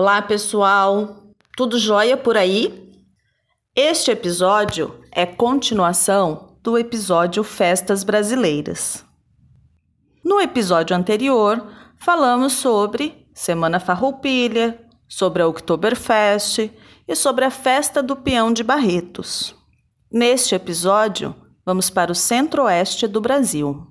[0.00, 1.34] Olá, pessoal!
[1.56, 2.94] Tudo jóia por aí?
[3.74, 9.04] Este episódio é continuação do episódio Festas Brasileiras.
[10.24, 11.66] No episódio anterior,
[11.98, 16.70] falamos sobre Semana Farroupilha, sobre a Oktoberfest
[17.08, 19.52] e sobre a Festa do Peão de Barretos.
[20.12, 21.34] Neste episódio,
[21.66, 23.84] vamos para o centro-oeste do Brasil,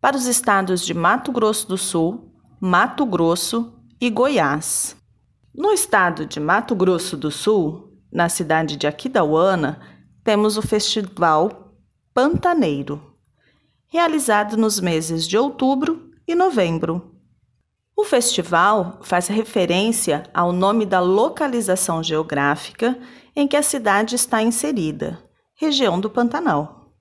[0.00, 5.03] para os estados de Mato Grosso do Sul, Mato Grosso e Goiás.
[5.56, 9.80] No estado de Mato Grosso do Sul, na cidade de Aquidauana,
[10.24, 11.76] temos o Festival
[12.12, 13.14] Pantaneiro,
[13.86, 17.14] realizado nos meses de outubro e novembro.
[17.96, 22.98] O festival faz referência ao nome da localização geográfica
[23.36, 25.22] em que a cidade está inserida,
[25.54, 26.92] região do Pantanal.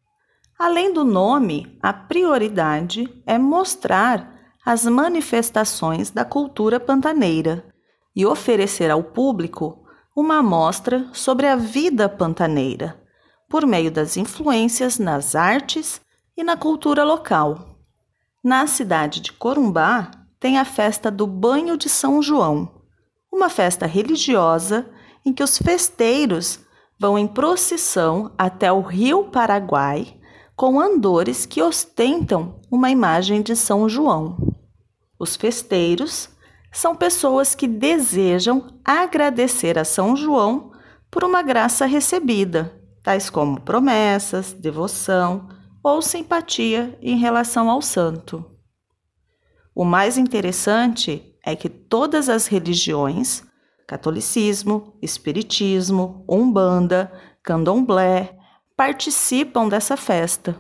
[0.60, 4.32] Além do nome, a prioridade é mostrar
[4.64, 7.73] as manifestações da cultura pantaneira
[8.16, 9.84] e oferecer ao público
[10.16, 13.02] uma amostra sobre a vida pantaneira,
[13.50, 16.00] por meio das influências nas artes
[16.38, 17.80] e na cultura local.
[18.44, 22.82] Na cidade de Corumbá, tem a festa do Banho de São João,
[23.32, 24.90] uma festa religiosa
[25.26, 26.60] em que os festeiros
[27.00, 30.20] vão em procissão até o rio Paraguai
[30.56, 34.38] com andores que ostentam uma imagem de São João.
[35.18, 36.30] Os festeiros
[36.74, 40.72] são pessoas que desejam agradecer a São João
[41.10, 45.48] por uma graça recebida, tais como promessas, devoção
[45.84, 48.44] ou simpatia em relação ao santo.
[49.76, 53.44] O mais interessante é que todas as religiões
[53.88, 57.12] catolicismo, espiritismo, umbanda,
[57.44, 58.36] candomblé
[58.76, 60.56] participam dessa festa.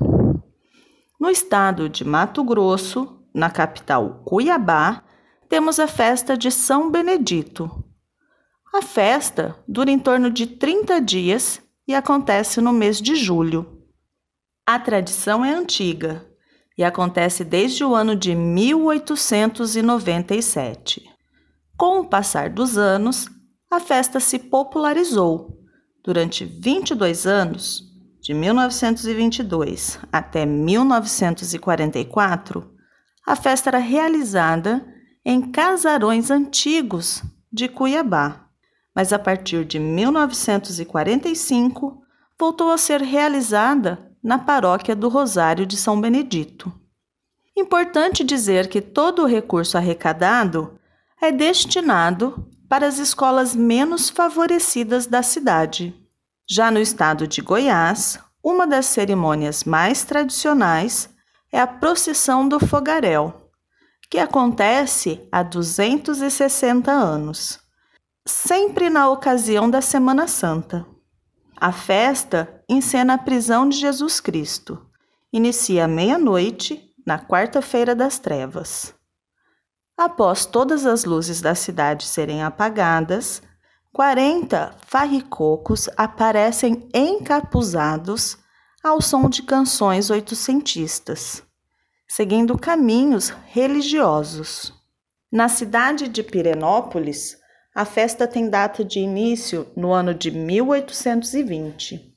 [1.20, 5.04] No estado de Mato Grosso, na capital Cuiabá,
[5.54, 7.70] temos a festa de São Benedito.
[8.74, 13.84] A festa dura em torno de 30 dias e acontece no mês de julho.
[14.66, 16.26] A tradição é antiga
[16.76, 21.08] e acontece desde o ano de 1897.
[21.78, 23.30] Com o passar dos anos,
[23.70, 25.64] a festa se popularizou.
[26.04, 27.84] Durante 22 anos,
[28.20, 32.74] de 1922 até 1944,
[33.24, 34.92] a festa era realizada
[35.26, 38.44] em casarões antigos de Cuiabá,
[38.96, 42.04] mas a partir de 1945
[42.40, 46.72] voltou a ser realizada na paróquia do Rosário de São Benedito.
[47.56, 50.80] Importante dizer que todo o recurso arrecadado
[51.22, 55.96] é destinado para as escolas menos favorecidas da cidade.
[56.50, 61.10] Já no estado de Goiás, uma das cerimônias mais tradicionais
[61.52, 63.43] é a procissão do fogaréu,
[64.10, 67.60] que acontece há 260 anos,
[68.26, 70.86] sempre na ocasião da Semana Santa.
[71.56, 74.86] A festa encena a prisão de Jesus Cristo.
[75.32, 78.94] Inicia à meia-noite, na quarta-feira das trevas.
[79.98, 83.42] Após todas as luzes da cidade serem apagadas,
[83.92, 88.38] 40 farricocos aparecem encapuzados
[88.84, 91.44] ao som de canções oitocentistas,
[92.08, 94.74] seguindo caminhos religiosos.
[95.32, 97.38] Na cidade de Pirenópolis,
[97.74, 102.16] a festa tem data de início no ano de 1820.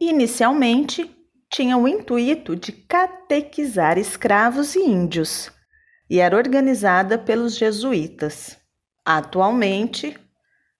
[0.00, 1.14] Inicialmente,
[1.50, 5.50] tinha o intuito de catequizar escravos e índios
[6.08, 8.56] e era organizada pelos jesuítas.
[9.04, 10.18] Atualmente,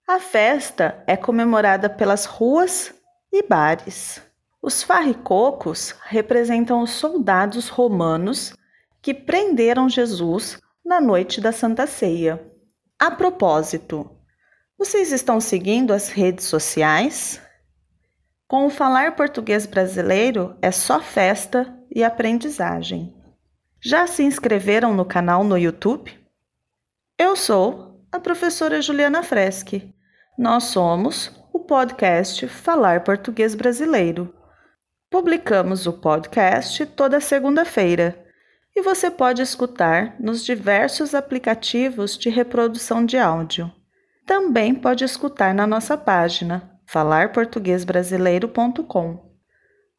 [0.06, 2.94] a festa é comemorada pelas ruas
[3.30, 4.22] e bares.
[4.60, 8.54] Os farricocos representam os soldados romanos
[9.00, 12.44] que prenderam Jesus na noite da Santa Ceia.
[12.98, 14.10] A propósito,
[14.76, 17.40] vocês estão seguindo as redes sociais?
[18.48, 23.14] Com o falar português brasileiro é só festa e aprendizagem.
[23.80, 26.12] Já se inscreveram no canal no YouTube?
[27.16, 29.94] Eu sou a professora Juliana Freschi.
[30.36, 34.34] Nós somos o podcast Falar Português Brasileiro.
[35.10, 38.26] Publicamos o podcast toda segunda-feira
[38.76, 43.72] e você pode escutar nos diversos aplicativos de reprodução de áudio.
[44.26, 49.32] Também pode escutar na nossa página falarportuguesbrasileiro.com.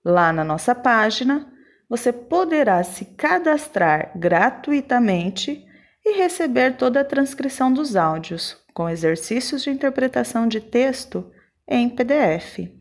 [0.05, 1.51] Lá na nossa página,
[1.89, 5.65] você poderá se cadastrar gratuitamente
[6.05, 11.31] e receber toda a transcrição dos áudios, com exercícios de interpretação de texto
[11.67, 12.78] em PDF.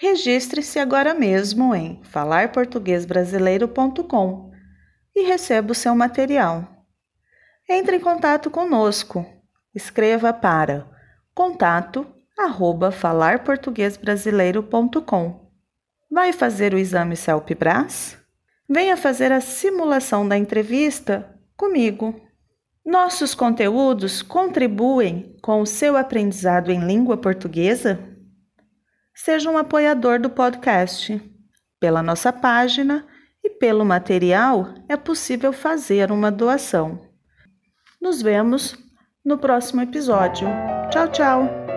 [0.00, 4.52] Registre-se agora mesmo em falarportuguesbrasileiro.com
[5.12, 6.86] e receba o seu material.
[7.68, 9.26] Entre em contato conosco.
[9.74, 10.88] escreva para
[11.34, 12.06] contato
[12.38, 12.92] arroba.
[16.08, 18.16] Vai fazer o exame CELP-BRAS?
[18.68, 22.14] Venha fazer a simulação da entrevista comigo.
[22.86, 28.16] Nossos conteúdos contribuem com o seu aprendizado em língua portuguesa?
[29.18, 31.20] Seja um apoiador do podcast.
[31.80, 33.04] Pela nossa página
[33.42, 37.04] e pelo material é possível fazer uma doação.
[38.00, 38.76] Nos vemos
[39.24, 40.46] no próximo episódio.
[40.90, 41.67] Tchau, tchau!